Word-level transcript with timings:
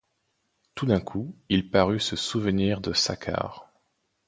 Tout 0.73 0.87
d'un 0.87 0.99
coup, 0.99 1.35
il 1.49 1.69
parut 1.69 1.99
se 1.99 2.15
souvenir 2.15 2.81
de 2.81 2.91
Saccard. 2.91 3.71